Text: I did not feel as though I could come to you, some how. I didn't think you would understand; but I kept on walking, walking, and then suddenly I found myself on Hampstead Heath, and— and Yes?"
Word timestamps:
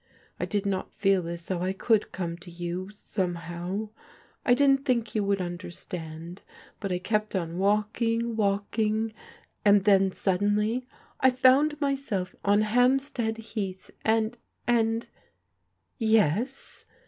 I 0.39 0.45
did 0.45 0.65
not 0.65 0.95
feel 0.95 1.27
as 1.27 1.45
though 1.45 1.61
I 1.61 1.73
could 1.73 2.11
come 2.11 2.35
to 2.39 2.49
you, 2.49 2.89
some 2.95 3.35
how. 3.35 3.91
I 4.43 4.55
didn't 4.55 4.83
think 4.83 5.13
you 5.13 5.23
would 5.23 5.39
understand; 5.39 6.41
but 6.79 6.91
I 6.91 6.97
kept 6.97 7.35
on 7.35 7.59
walking, 7.59 8.35
walking, 8.35 9.13
and 9.63 9.83
then 9.83 10.11
suddenly 10.11 10.87
I 11.19 11.29
found 11.29 11.79
myself 11.79 12.33
on 12.43 12.63
Hampstead 12.63 13.37
Heath, 13.37 13.91
and— 14.03 14.39
and 14.67 15.07
Yes?" 15.99 16.85